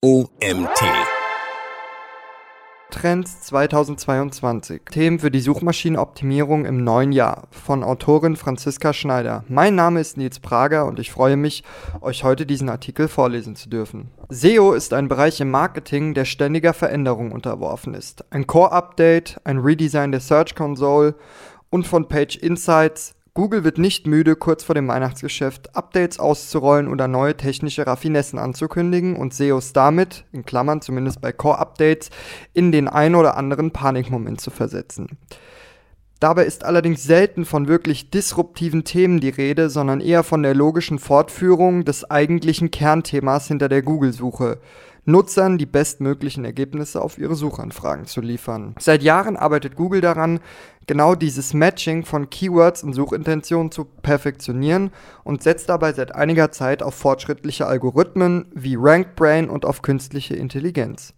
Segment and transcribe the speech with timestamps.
[0.00, 0.78] OMT.
[2.88, 4.82] Trends 2022.
[4.92, 9.42] Themen für die Suchmaschinenoptimierung im neuen Jahr von Autorin Franziska Schneider.
[9.48, 11.64] Mein Name ist Nils Prager und ich freue mich,
[12.00, 14.12] euch heute diesen Artikel vorlesen zu dürfen.
[14.28, 18.24] SEO ist ein Bereich im Marketing, der ständiger Veränderung unterworfen ist.
[18.30, 21.16] Ein Core-Update, ein Redesign der Search Console
[21.70, 27.08] und von Page Insights Google wird nicht müde, kurz vor dem Weihnachtsgeschäft Updates auszurollen oder
[27.08, 32.10] neue technische Raffinessen anzukündigen und SEOs damit, in Klammern zumindest bei Core-Updates,
[32.52, 35.18] in den ein oder anderen Panikmoment zu versetzen.
[36.20, 40.98] Dabei ist allerdings selten von wirklich disruptiven Themen die Rede, sondern eher von der logischen
[40.98, 44.58] Fortführung des eigentlichen Kernthemas hinter der Google-Suche.
[45.08, 48.74] Nutzern die bestmöglichen Ergebnisse auf ihre Suchanfragen zu liefern.
[48.78, 50.38] Seit Jahren arbeitet Google daran,
[50.86, 54.90] genau dieses Matching von Keywords und Suchintentionen zu perfektionieren
[55.24, 61.14] und setzt dabei seit einiger Zeit auf fortschrittliche Algorithmen wie RankBrain und auf künstliche Intelligenz.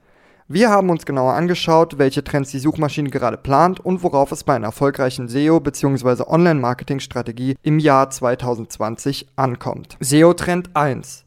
[0.47, 4.55] Wir haben uns genauer angeschaut, welche Trends die Suchmaschine gerade plant und worauf es bei
[4.55, 6.23] einer erfolgreichen SEO bzw.
[6.29, 9.97] Online-Marketing-Strategie im Jahr 2020 ankommt.
[9.99, 11.25] SEO-Trend 1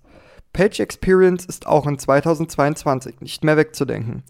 [0.53, 4.23] Page Experience ist auch in 2022 nicht mehr wegzudenken.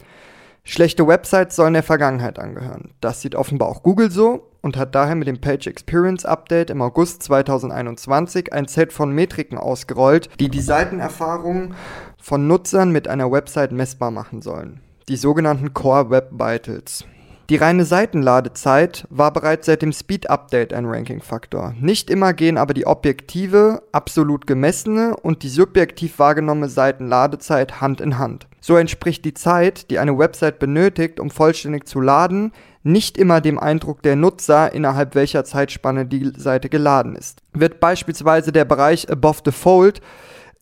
[0.66, 2.91] Schlechte Websites sollen der Vergangenheit angehören.
[3.02, 6.81] Das sieht offenbar auch Google so und hat daher mit dem Page Experience Update im
[6.81, 11.73] August 2021 ein Set von Metriken ausgerollt, die die Seitenerfahrung
[12.17, 14.79] von Nutzern mit einer Website messbar machen sollen.
[15.09, 17.03] Die sogenannten Core Web Vitals.
[17.49, 21.75] Die reine Seitenladezeit war bereits seit dem Speed-Update ein Ranking-Faktor.
[21.77, 28.17] Nicht immer gehen aber die objektive, absolut gemessene und die subjektiv wahrgenommene Seitenladezeit Hand in
[28.17, 28.47] Hand.
[28.61, 33.59] So entspricht die Zeit, die eine Website benötigt, um vollständig zu laden, nicht immer dem
[33.59, 37.41] Eindruck der Nutzer, innerhalb welcher Zeitspanne die Seite geladen ist.
[37.52, 40.00] Wird beispielsweise der Bereich Above the Fold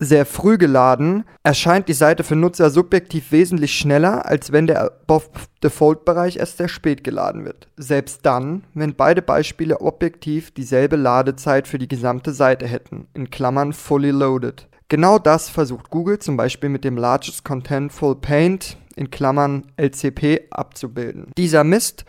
[0.02, 6.38] sehr früh geladen, erscheint die Seite für Nutzer subjektiv wesentlich schneller, als wenn der Above-Default-Bereich
[6.38, 7.68] erst sehr spät geladen wird.
[7.78, 13.74] Selbst dann, wenn beide Beispiele objektiv dieselbe Ladezeit für die gesamte Seite hätten, in Klammern
[13.74, 14.68] fully loaded.
[14.90, 21.32] Genau das versucht Google zum Beispiel mit dem Largest Contentful Paint in Klammern LCP abzubilden.
[21.38, 22.06] Dieser misst,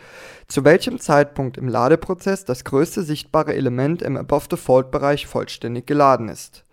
[0.47, 6.65] zu welchem Zeitpunkt im Ladeprozess das größte sichtbare Element im Above-Default-Bereich vollständig geladen ist.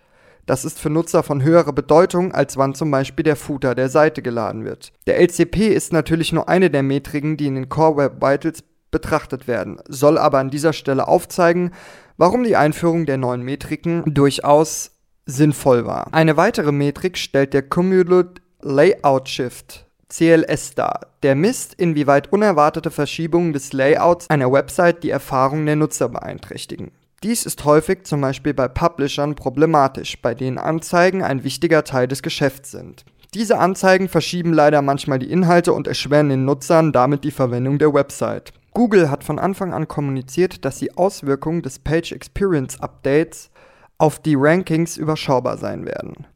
[0.46, 4.22] Das ist für Nutzer von höherer Bedeutung, als wann zum Beispiel der Footer der Seite
[4.22, 4.92] geladen wird.
[5.06, 9.46] Der LCP ist natürlich nur eine der Metriken, die in den Core Web Vitals betrachtet
[9.46, 11.72] werden, soll aber an dieser Stelle aufzeigen,
[12.16, 14.92] warum die Einführung der neuen Metriken durchaus
[15.26, 16.08] sinnvoll war.
[16.12, 21.06] Eine weitere Metrik stellt der Cumulative Layout Shift CLS dar.
[21.22, 26.90] Der misst, inwieweit unerwartete Verschiebungen des Layouts einer Website die Erfahrung der Nutzer beeinträchtigen.
[27.22, 32.22] Dies ist häufig zum Beispiel bei Publishern problematisch, bei denen Anzeigen ein wichtiger Teil des
[32.22, 33.04] Geschäfts sind.
[33.34, 37.92] Diese Anzeigen verschieben leider manchmal die Inhalte und erschweren den Nutzern damit die Verwendung der
[37.92, 38.54] Website.
[38.72, 43.50] Google hat von Anfang an kommuniziert, dass die Auswirkungen des Page Experience Updates
[43.98, 46.26] auf die Rankings überschaubar sein werden.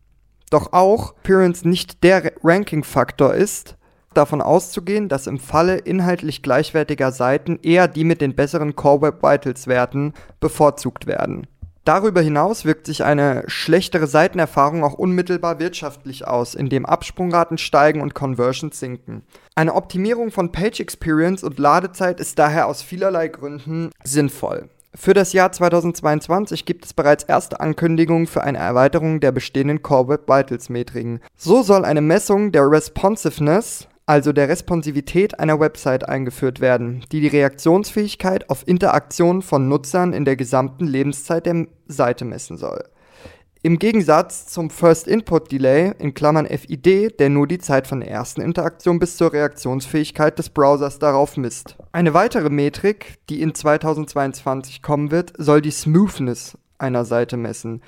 [0.51, 3.77] Doch auch Appearance nicht der Ranking-Faktor ist,
[4.17, 9.23] davon auszugehen, dass im Falle inhaltlich gleichwertiger Seiten eher die mit den besseren Core Web
[9.23, 11.47] Vitals Werten bevorzugt werden.
[11.85, 18.15] Darüber hinaus wirkt sich eine schlechtere Seitenerfahrung auch unmittelbar wirtschaftlich aus, indem Absprungraten steigen und
[18.15, 19.23] Conversions sinken.
[19.55, 24.71] Eine Optimierung von Page Experience und Ladezeit ist daher aus vielerlei Gründen sinnvoll.
[24.97, 30.09] Für das Jahr 2022 gibt es bereits erste Ankündigungen für eine Erweiterung der bestehenden Core
[30.09, 31.21] Web Vitals Metriken.
[31.37, 37.29] So soll eine Messung der Responsiveness also der Responsivität einer Website eingeführt werden, die die
[37.29, 42.85] Reaktionsfähigkeit auf Interaktionen von Nutzern in der gesamten Lebenszeit der Seite messen soll.
[43.63, 48.11] Im Gegensatz zum First Input Delay in Klammern FID, der nur die Zeit von der
[48.11, 51.79] ersten Interaktion bis zur Reaktionsfähigkeit des Browsers darauf misst.
[51.91, 57.81] Eine weitere Metrik, die in 2022 kommen wird, soll die Smoothness einer Seite messen.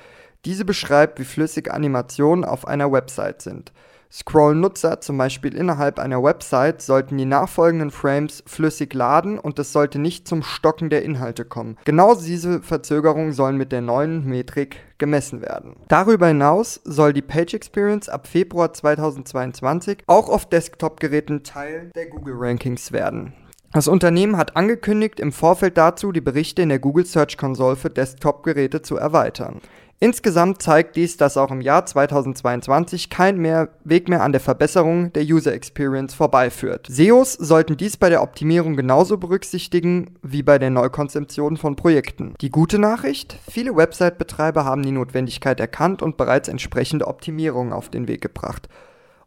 [0.46, 3.72] Diese beschreibt, wie flüssig Animationen auf einer Website sind.
[4.16, 9.74] Scrollen Nutzer zum Beispiel innerhalb einer Website, sollten die nachfolgenden Frames flüssig laden und es
[9.74, 11.76] sollte nicht zum Stocken der Inhalte kommen.
[11.84, 15.76] Genau diese Verzögerungen sollen mit der neuen Metrik gemessen werden.
[15.88, 22.36] Darüber hinaus soll die Page Experience ab Februar 2022 auch auf Desktop-Geräten Teil der Google
[22.38, 23.34] Rankings werden.
[23.72, 27.90] Das Unternehmen hat angekündigt, im Vorfeld dazu die Berichte in der Google Search Console für
[27.90, 29.60] Desktop-Geräte zu erweitern.
[29.98, 35.10] Insgesamt zeigt dies, dass auch im Jahr 2022 kein mehr Weg mehr an der Verbesserung
[35.14, 36.86] der User Experience vorbeiführt.
[36.90, 42.34] SEOs sollten dies bei der Optimierung genauso berücksichtigen wie bei der Neukonzeption von Projekten.
[42.42, 48.06] Die gute Nachricht, viele Website-Betreiber haben die Notwendigkeit erkannt und bereits entsprechende Optimierungen auf den
[48.06, 48.68] Weg gebracht.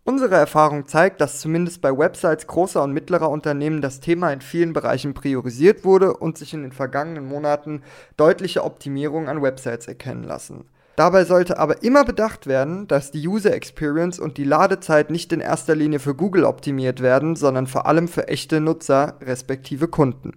[0.10, 4.74] Unsere Erfahrung zeigt, dass zumindest bei Websites großer und mittlerer Unternehmen das Thema in vielen
[4.74, 7.84] Bereichen priorisiert wurde und sich in den vergangenen Monaten
[8.18, 10.66] deutliche Optimierungen an Websites erkennen lassen.
[10.96, 15.42] Dabei sollte aber immer bedacht werden, dass die User Experience und die Ladezeit nicht in
[15.42, 20.32] erster Linie für Google optimiert werden, sondern vor allem für echte Nutzer respektive Kunden.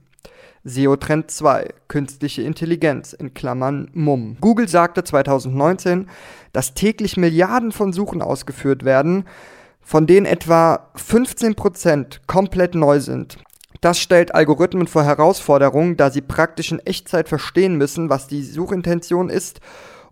[0.64, 4.36] SEO Trend 2, künstliche Intelligenz in Klammern MUM.
[4.38, 6.10] Google sagte 2019,
[6.52, 9.24] dass täglich Milliarden von Suchen ausgeführt werden,
[9.82, 13.38] von denen etwa 15% komplett neu sind.
[13.80, 19.28] Das stellt Algorithmen vor Herausforderungen, da sie praktisch in Echtzeit verstehen müssen, was die Suchintention
[19.28, 19.60] ist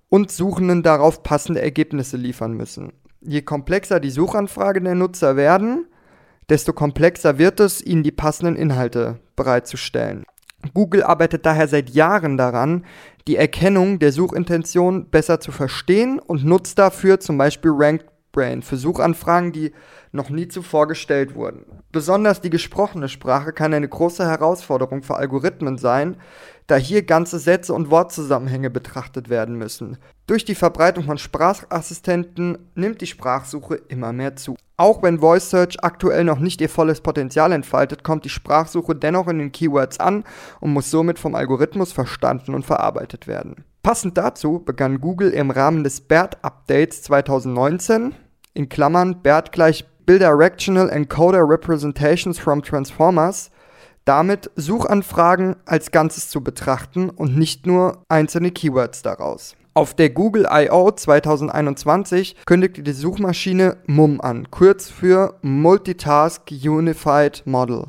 [0.09, 2.93] und Suchenden darauf passende Ergebnisse liefern müssen.
[3.21, 5.87] Je komplexer die Suchanfragen der Nutzer werden,
[6.49, 10.25] desto komplexer wird es, ihnen die passenden Inhalte bereitzustellen.
[10.75, 12.85] Google arbeitet daher seit Jahren daran,
[13.29, 18.77] die Erkennung der Suchintention besser zu verstehen und nutzt dafür zum Beispiel Ranked Brain für
[18.77, 19.73] Suchanfragen, die
[20.13, 21.65] noch nie zuvor gestellt wurden.
[21.93, 26.17] Besonders die gesprochene Sprache kann eine große Herausforderung für Algorithmen sein,
[26.67, 29.99] da hier ganze Sätze und Wortzusammenhänge betrachtet werden müssen.
[30.27, 34.57] Durch die Verbreitung von Sprachassistenten nimmt die Sprachsuche immer mehr zu.
[34.77, 39.27] Auch wenn Voice Search aktuell noch nicht ihr volles Potenzial entfaltet, kommt die Sprachsuche dennoch
[39.29, 40.25] in den Keywords an
[40.61, 43.65] und muss somit vom Algorithmus verstanden und verarbeitet werden.
[43.83, 48.15] Passend dazu begann Google im Rahmen des BERT-Updates 2019,
[48.53, 53.51] in Klammern BERT gleich Bidirectional Encoder Representations from Transformers,
[54.05, 59.57] damit Suchanfragen als Ganzes zu betrachten und nicht nur einzelne Keywords daraus.
[59.73, 60.91] Auf der Google I.O.
[60.91, 67.87] 2021 kündigte die Suchmaschine MUM an, kurz für Multitask Unified Model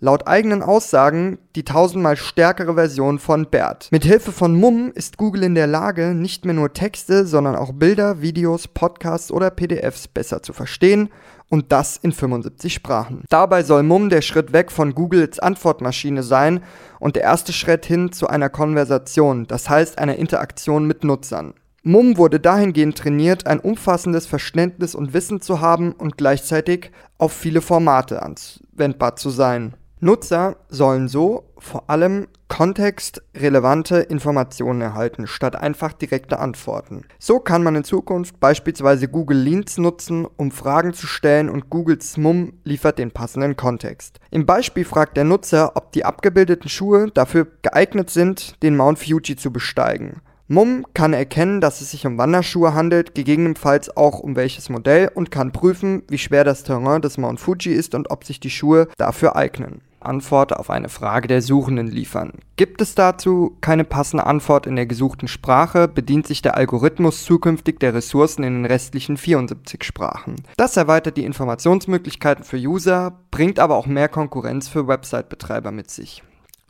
[0.00, 3.88] laut eigenen Aussagen die tausendmal stärkere Version von BERT.
[3.92, 7.72] Mit Hilfe von MUM ist Google in der Lage, nicht mehr nur Texte, sondern auch
[7.72, 11.10] Bilder, Videos, Podcasts oder PDFs besser zu verstehen
[11.50, 13.24] und das in 75 Sprachen.
[13.28, 16.62] Dabei soll MUM der Schritt weg von Googles Antwortmaschine sein
[16.98, 21.54] und der erste Schritt hin zu einer Konversation, das heißt einer Interaktion mit Nutzern.
[21.82, 27.62] Mumm wurde dahingehend trainiert, ein umfassendes Verständnis und Wissen zu haben und gleichzeitig auf viele
[27.62, 29.74] Formate anwendbar zu sein.
[30.02, 37.04] Nutzer sollen so vor allem kontextrelevante Informationen erhalten, statt einfach direkte Antworten.
[37.18, 42.16] So kann man in Zukunft beispielsweise Google Leads nutzen, um Fragen zu stellen und Googles
[42.16, 44.20] MUM liefert den passenden Kontext.
[44.30, 49.36] Im Beispiel fragt der Nutzer, ob die abgebildeten Schuhe dafür geeignet sind, den Mount Fuji
[49.36, 50.22] zu besteigen.
[50.48, 55.30] Mumm kann erkennen, dass es sich um Wanderschuhe handelt, gegebenenfalls auch um welches Modell und
[55.30, 58.88] kann prüfen, wie schwer das Terrain des Mount Fuji ist und ob sich die Schuhe
[58.96, 59.82] dafür eignen.
[60.00, 62.32] Antwort auf eine Frage der Suchenden liefern.
[62.56, 67.80] Gibt es dazu keine passende Antwort in der gesuchten Sprache, bedient sich der Algorithmus zukünftig
[67.80, 70.36] der Ressourcen in den restlichen 74 Sprachen.
[70.56, 76.22] Das erweitert die Informationsmöglichkeiten für User, bringt aber auch mehr Konkurrenz für Website-Betreiber mit sich.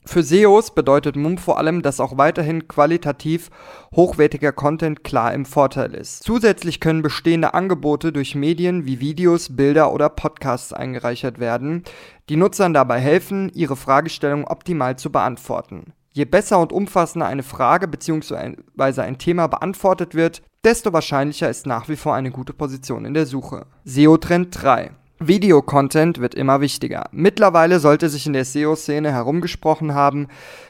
[0.06, 3.50] Für SEOs bedeutet MUM vor allem, dass auch weiterhin qualitativ
[3.94, 6.22] hochwertiger Content klar im Vorteil ist.
[6.24, 11.84] Zusätzlich können bestehende Angebote durch Medien wie Videos, Bilder oder Podcasts eingereichert werden,
[12.28, 15.92] die Nutzern dabei helfen, ihre Fragestellung optimal zu beantworten.
[16.12, 19.00] Je besser und umfassender eine Frage bzw.
[19.00, 23.26] ein Thema beantwortet wird, desto wahrscheinlicher ist nach wie vor eine gute Position in der
[23.26, 23.66] Suche.
[23.84, 24.90] SEO Trend 3
[25.22, 27.10] Videocontent wird immer wichtiger.
[27.12, 30.28] Mittlerweile sollte sich in der SEO-Szene herumgesprochen haben,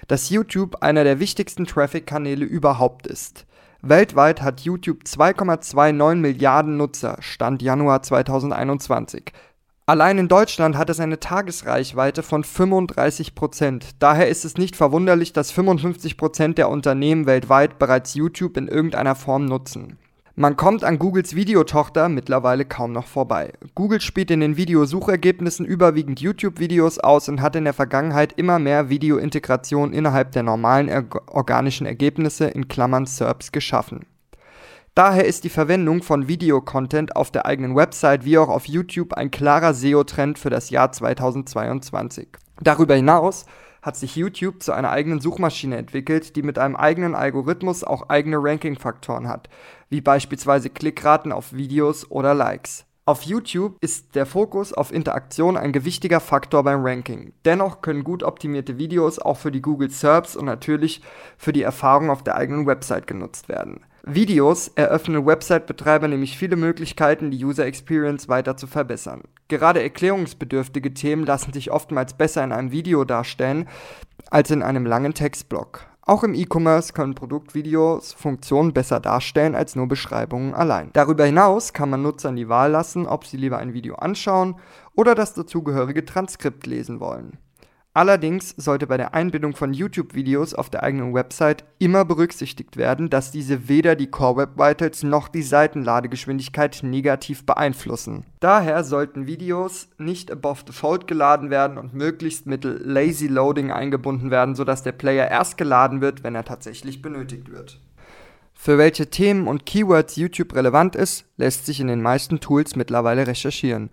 [0.09, 3.47] dass YouTube einer der wichtigsten Traffic-Kanäle überhaupt ist.
[3.81, 9.33] Weltweit hat YouTube 2,29 Milliarden Nutzer, Stand Januar 2021.
[9.87, 15.55] Allein in Deutschland hat es eine Tagesreichweite von 35% Daher ist es nicht verwunderlich, dass
[15.55, 19.97] 55% der Unternehmen weltweit bereits YouTube in irgendeiner Form nutzen.
[20.41, 23.53] Man kommt an Googles Videotochter mittlerweile kaum noch vorbei.
[23.75, 28.89] Google spielt in den Videosuchergebnissen überwiegend YouTube-Videos aus und hat in der Vergangenheit immer mehr
[28.89, 34.07] Videointegration innerhalb der normalen organischen Ergebnisse in Klammern SERPs geschaffen.
[34.95, 39.31] Daher ist die Verwendung von Videocontent auf der eigenen Website wie auch auf YouTube ein
[39.31, 42.29] klarer SEO-Trend für das Jahr 2022.
[42.63, 43.45] Darüber hinaus
[43.83, 48.37] hat sich YouTube zu einer eigenen Suchmaschine entwickelt, die mit einem eigenen Algorithmus auch eigene
[48.39, 49.49] Ranking-Faktoren hat,
[49.89, 52.85] wie beispielsweise Klickraten auf Videos oder Likes.
[53.07, 57.33] Auf YouTube ist der Fokus auf Interaktion ein gewichtiger Faktor beim Ranking.
[57.45, 61.03] Dennoch können gut optimierte Videos auch für die Google SERPs und natürlich
[61.37, 63.81] für die Erfahrung auf der eigenen Website genutzt werden.
[64.05, 69.23] Videos eröffnen Website-Betreiber nämlich viele Möglichkeiten, die User Experience weiter zu verbessern.
[69.49, 73.69] Gerade erklärungsbedürftige Themen lassen sich oftmals besser in einem Video darstellen
[74.31, 75.90] als in einem langen Textblock.
[76.03, 80.91] Auch im E-Commerce können Produktvideos Funktionen besser darstellen als nur Beschreibungen allein.
[80.93, 84.57] Darüber hinaus kann man Nutzern die Wahl lassen, ob sie lieber ein Video anschauen
[84.95, 87.39] oder das dazugehörige Transkript lesen wollen.
[87.93, 93.33] Allerdings sollte bei der Einbindung von YouTube-Videos auf der eigenen Website immer berücksichtigt werden, dass
[93.33, 98.27] diese weder die Core Web Vitals noch die Seitenladegeschwindigkeit negativ beeinflussen.
[98.39, 104.31] Daher sollten Videos nicht above the fold geladen werden und möglichst mittel Lazy Loading eingebunden
[104.31, 107.81] werden, sodass der Player erst geladen wird, wenn er tatsächlich benötigt wird.
[108.55, 113.27] Für welche Themen und Keywords YouTube relevant ist, lässt sich in den meisten Tools mittlerweile
[113.27, 113.91] recherchieren.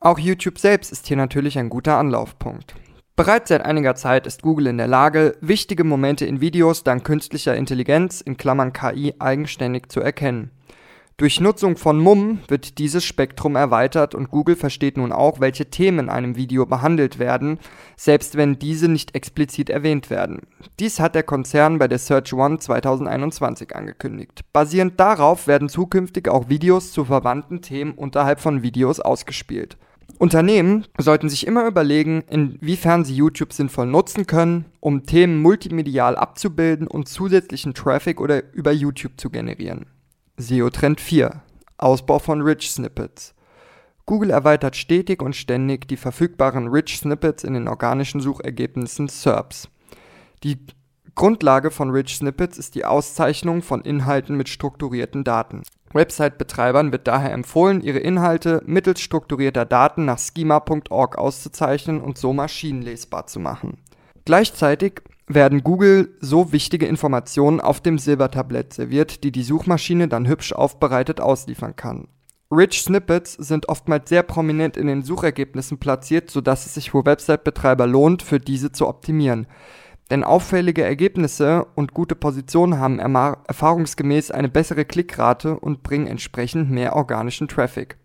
[0.00, 2.74] Auch YouTube selbst ist hier natürlich ein guter Anlaufpunkt.
[3.20, 7.54] Bereits seit einiger Zeit ist Google in der Lage, wichtige Momente in Videos dank künstlicher
[7.54, 10.52] Intelligenz in Klammern (KI) eigenständig zu erkennen.
[11.18, 15.98] Durch Nutzung von MUM wird dieses Spektrum erweitert und Google versteht nun auch, welche Themen
[15.98, 17.58] in einem Video behandelt werden,
[17.94, 20.40] selbst wenn diese nicht explizit erwähnt werden.
[20.78, 24.46] Dies hat der Konzern bei der Search One 2021 angekündigt.
[24.54, 29.76] Basierend darauf werden zukünftig auch Videos zu verwandten Themen unterhalb von Videos ausgespielt
[30.18, 36.86] Unternehmen sollten sich immer überlegen, inwiefern sie YouTube sinnvoll nutzen können, um Themen multimedial abzubilden
[36.86, 39.86] und zusätzlichen Traffic oder über YouTube zu generieren.
[40.36, 41.42] SEO Trend 4
[41.78, 43.34] Ausbau von Rich Snippets.
[44.04, 49.68] Google erweitert stetig und ständig die verfügbaren Rich Snippets in den organischen Suchergebnissen SERPs.
[50.42, 50.58] Die
[51.14, 55.62] Grundlage von Rich Snippets ist die Auszeichnung von Inhalten mit strukturierten Daten.
[55.92, 63.26] Website-Betreibern wird daher empfohlen, ihre Inhalte mittels strukturierter Daten nach schema.org auszuzeichnen und so maschinenlesbar
[63.26, 63.78] zu machen.
[64.24, 70.52] Gleichzeitig werden Google so wichtige Informationen auf dem Silbertablett serviert, die die Suchmaschine dann hübsch
[70.52, 72.08] aufbereitet ausliefern kann.
[72.52, 77.86] Rich Snippets sind oftmals sehr prominent in den Suchergebnissen platziert, sodass es sich für Website-Betreiber
[77.86, 79.46] lohnt, für diese zu optimieren.
[80.10, 86.96] Denn auffällige Ergebnisse und gute Positionen haben erfahrungsgemäß eine bessere Klickrate und bringen entsprechend mehr
[86.96, 87.96] organischen Traffic.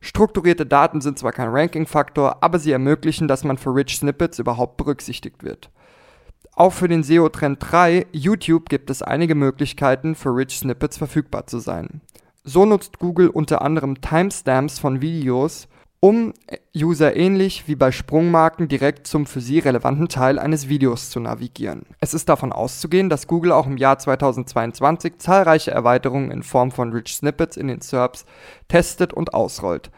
[0.00, 4.76] Strukturierte Daten sind zwar kein Ranking-Faktor, aber sie ermöglichen, dass man für Rich Snippets überhaupt
[4.76, 5.70] berücksichtigt wird.
[6.54, 11.60] Auch für den SEO-Trend 3 YouTube gibt es einige Möglichkeiten, für Rich Snippets verfügbar zu
[11.60, 12.02] sein.
[12.44, 15.68] So nutzt Google unter anderem Timestamps von Videos,
[16.04, 16.34] um
[16.76, 21.86] User ähnlich wie bei Sprungmarken direkt zum für sie relevanten Teil eines Videos zu navigieren.
[22.00, 26.92] Es ist davon auszugehen, dass Google auch im Jahr 2022 zahlreiche Erweiterungen in Form von
[26.92, 28.26] Rich Snippets in den SERPs
[28.66, 29.92] testet und ausrollt.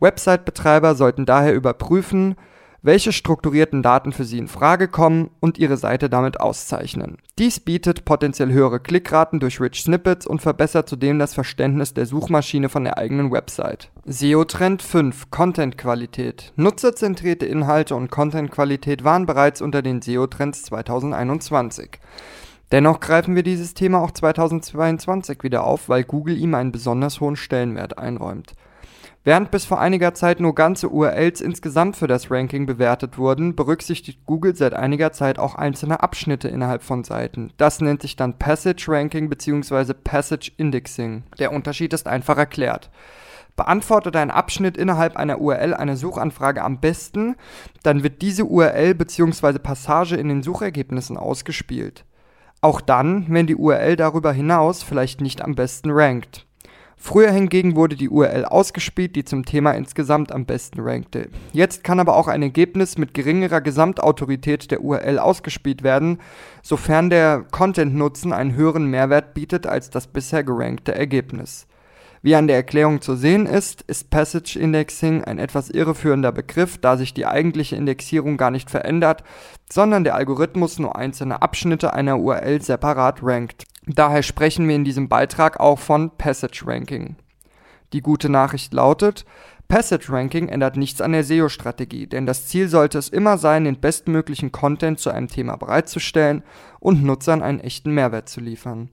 [0.00, 2.34] Website-Betreiber sollten daher überprüfen,
[2.82, 7.18] welche strukturierten Daten für Sie in Frage kommen und Ihre Seite damit auszeichnen.
[7.38, 12.68] Dies bietet potenziell höhere Klickraten durch Rich Snippets und verbessert zudem das Verständnis der Suchmaschine
[12.68, 13.90] von der eigenen Website.
[14.06, 21.98] SEO Trend 5 Content-Qualität Nutzerzentrierte Inhalte und Content-Qualität waren bereits unter den SEO-Trends 2021.
[22.72, 27.36] Dennoch greifen wir dieses Thema auch 2022 wieder auf, weil Google ihm einen besonders hohen
[27.36, 28.54] Stellenwert einräumt.
[29.26, 34.24] Während bis vor einiger Zeit nur ganze URLs insgesamt für das Ranking bewertet wurden, berücksichtigt
[34.24, 37.52] Google seit einiger Zeit auch einzelne Abschnitte innerhalb von Seiten.
[37.56, 39.94] Das nennt sich dann Passage Ranking bzw.
[39.94, 41.24] Passage Indexing.
[41.40, 42.88] Der Unterschied ist einfach erklärt.
[43.56, 47.34] Beantwortet ein Abschnitt innerhalb einer URL eine Suchanfrage am besten,
[47.82, 49.58] dann wird diese URL bzw.
[49.58, 52.04] Passage in den Suchergebnissen ausgespielt.
[52.60, 56.45] Auch dann, wenn die URL darüber hinaus vielleicht nicht am besten rankt.
[56.98, 61.28] Früher hingegen wurde die URL ausgespielt, die zum Thema insgesamt am besten rankte.
[61.52, 66.18] Jetzt kann aber auch ein Ergebnis mit geringerer Gesamtautorität der URL ausgespielt werden,
[66.62, 71.66] sofern der Content-Nutzen einen höheren Mehrwert bietet als das bisher gerankte Ergebnis.
[72.26, 76.96] Wie an der Erklärung zu sehen ist, ist Passage Indexing ein etwas irreführender Begriff, da
[76.96, 79.22] sich die eigentliche Indexierung gar nicht verändert,
[79.72, 83.62] sondern der Algorithmus nur einzelne Abschnitte einer URL separat rankt.
[83.86, 87.14] Daher sprechen wir in diesem Beitrag auch von Passage Ranking.
[87.92, 89.24] Die gute Nachricht lautet,
[89.68, 93.78] Passage Ranking ändert nichts an der SEO-Strategie, denn das Ziel sollte es immer sein, den
[93.78, 96.42] bestmöglichen Content zu einem Thema bereitzustellen
[96.80, 98.90] und Nutzern einen echten Mehrwert zu liefern.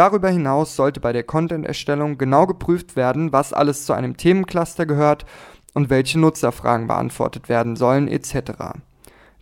[0.00, 5.26] Darüber hinaus sollte bei der Content-Erstellung genau geprüft werden, was alles zu einem Themencluster gehört
[5.74, 8.78] und welche Nutzerfragen beantwortet werden sollen etc.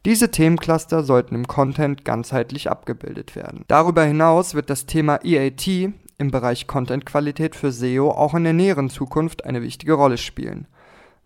[0.04, 3.64] Diese Themencluster sollten im Content ganzheitlich abgebildet werden.
[3.68, 8.90] Darüber hinaus wird das Thema EAT im Bereich Contentqualität für SEO auch in der näheren
[8.90, 10.66] Zukunft eine wichtige Rolle spielen.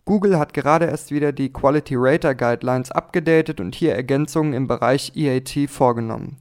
[0.04, 5.12] Google hat gerade erst wieder die Quality Rater Guidelines abgedatet und hier Ergänzungen im Bereich
[5.16, 6.36] EAT vorgenommen.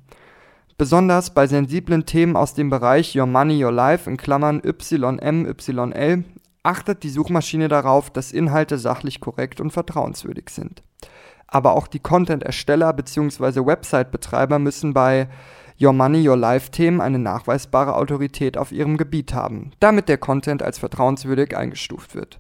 [0.82, 6.24] Besonders bei sensiblen Themen aus dem Bereich Your Money, Your Life in Klammern YM, YL
[6.64, 10.82] achtet die Suchmaschine darauf, dass Inhalte sachlich korrekt und vertrauenswürdig sind.
[11.46, 13.64] aber auch die Content-Ersteller bzw.
[13.64, 15.30] Website-Betreiber müssen bei
[15.80, 20.80] Your Money, Your Life-Themen eine nachweisbare Autorität auf ihrem Gebiet haben, damit der Content als
[20.80, 22.40] vertrauenswürdig eingestuft wird.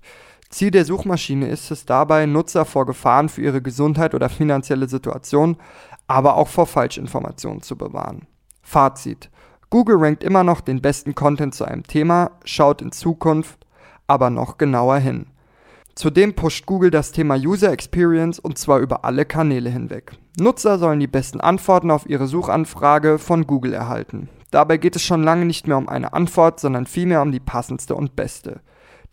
[0.49, 5.57] Ziel der Suchmaschine ist es dabei, Nutzer vor Gefahren für ihre Gesundheit oder finanzielle Situation,
[6.07, 8.27] aber auch vor Falschinformationen zu bewahren.
[8.71, 9.29] Fazit.
[9.69, 13.61] Google rankt immer noch den besten Content zu einem Thema, schaut in Zukunft
[14.11, 15.27] aber noch genauer hin.
[15.95, 20.13] Zudem pusht Google das Thema User Experience und zwar über alle Kanäle hinweg.
[20.37, 24.27] Nutzer sollen die besten Antworten auf ihre Suchanfrage von Google erhalten.
[24.51, 27.95] Dabei geht es schon lange nicht mehr um eine Antwort, sondern vielmehr um die passendste
[27.95, 28.59] und beste.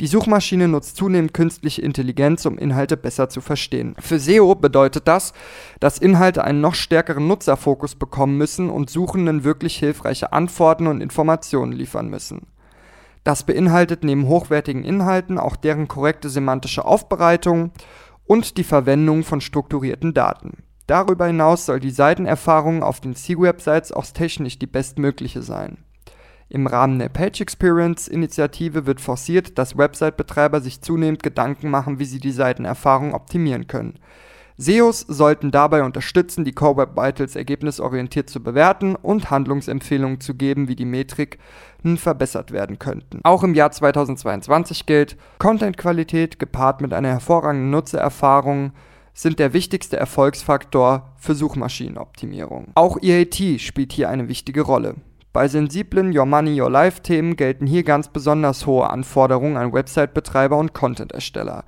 [0.01, 3.97] Die Suchmaschine nutzt zunehmend künstliche Intelligenz, um Inhalte besser zu verstehen.
[3.99, 5.33] Für SEO bedeutet das,
[5.81, 11.73] dass Inhalte einen noch stärkeren Nutzerfokus bekommen müssen und Suchenden wirklich hilfreiche Antworten und Informationen
[11.73, 12.47] liefern müssen.
[13.25, 17.73] Das beinhaltet neben hochwertigen Inhalten auch deren korrekte semantische Aufbereitung
[18.25, 20.63] und die Verwendung von strukturierten Daten.
[20.87, 25.79] Darüber hinaus soll die Seitenerfahrung auf den C-Websites auch technisch die bestmögliche sein.
[26.51, 32.07] Im Rahmen der Page Experience Initiative wird forciert, dass Website-Betreiber sich zunehmend Gedanken machen, wie
[32.07, 33.99] sie die Seitenerfahrung optimieren können.
[34.57, 40.67] SEOs sollten dabei unterstützen, die Core Web Vitals ergebnisorientiert zu bewerten und Handlungsempfehlungen zu geben,
[40.67, 41.39] wie die Metriken
[41.97, 43.21] verbessert werden könnten.
[43.23, 48.73] Auch im Jahr 2022 gilt, Content-Qualität gepaart mit einer hervorragenden Nutzererfahrung
[49.15, 52.69] sind der wichtigste Erfolgsfaktor für Suchmaschinenoptimierung.
[52.75, 54.97] Auch EAT spielt hier eine wichtige Rolle.
[55.33, 60.57] Bei sensiblen Your Money, Your Life Themen gelten hier ganz besonders hohe Anforderungen an Website-Betreiber
[60.57, 61.65] und Content-Ersteller.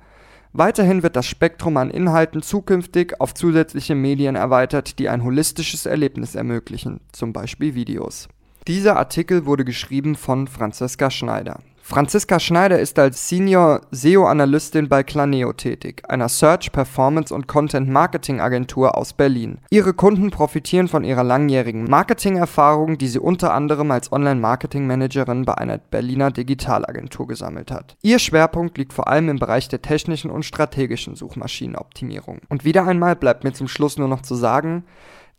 [0.53, 6.35] Weiterhin wird das Spektrum an Inhalten zukünftig auf zusätzliche Medien erweitert, die ein holistisches Erlebnis
[6.35, 8.27] ermöglichen, zum Beispiel Videos.
[8.67, 11.59] Dieser Artikel wurde geschrieben von Franziska Schneider.
[11.83, 19.13] Franziska Schneider ist als Senior SEO-Analystin bei Claneo tätig, einer Search, Performance und Content-Marketing-Agentur aus
[19.13, 19.59] Berlin.
[19.69, 25.79] Ihre Kunden profitieren von ihrer langjährigen Marketing-Erfahrung, die sie unter anderem als Online-Marketing-Managerin bei einer
[25.79, 27.97] Berliner Digitalagentur gesammelt hat.
[28.01, 32.39] Ihr Schwerpunkt liegt vor allem im Bereich der technischen und strategischen Suchmaschinenoptimierung.
[32.47, 34.85] Und wieder einmal bleibt mir zum Schluss nur noch zu sagen,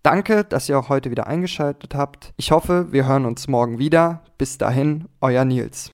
[0.02, 2.34] Danke, dass ihr auch heute wieder eingeschaltet habt.
[2.36, 4.22] Ich hoffe, wir hören uns morgen wieder.
[4.36, 5.90] Bis dahin, euer Nils.